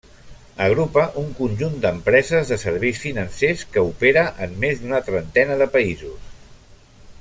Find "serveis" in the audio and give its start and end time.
2.63-3.03